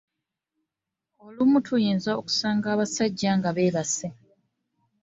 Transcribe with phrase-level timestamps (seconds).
[1.25, 4.07] Olumu tuyinza okusanga abasajja nga beebase.